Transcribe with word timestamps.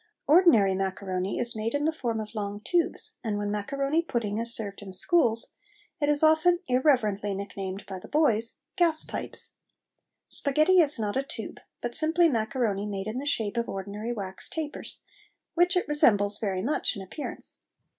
Ordinary 0.25 0.73
macaroni 0.73 1.37
is 1.37 1.55
made 1.55 1.75
in 1.75 1.85
the 1.85 1.91
form 1.93 2.19
of 2.19 2.33
long 2.33 2.59
tubes, 2.61 3.13
and 3.23 3.37
when 3.37 3.51
macaroni 3.51 4.01
pudding 4.01 4.39
is 4.39 4.51
served 4.51 4.81
in 4.81 4.93
schools, 4.93 5.51
it 5.99 6.09
is 6.09 6.23
often 6.23 6.57
irreverently 6.67 7.35
nicknamed 7.35 7.85
by 7.87 7.99
the 7.99 8.07
boys 8.07 8.61
gas 8.75 9.03
pipes. 9.03 9.53
Sparghetti 10.27 10.81
is 10.81 10.97
not 10.97 11.15
a 11.17 11.21
tube, 11.21 11.59
but 11.81 11.93
simply 11.93 12.29
macaroni 12.29 12.87
made 12.87 13.05
in 13.05 13.19
the 13.19 13.27
shape 13.27 13.57
of 13.57 13.69
ordinary 13.69 14.11
wax 14.11 14.49
tapers, 14.49 15.01
which 15.53 15.77
it 15.77 15.87
resembles 15.87 16.39
very 16.39 16.63
much 16.63 16.95
in 16.95 17.03
appearance. 17.03 17.59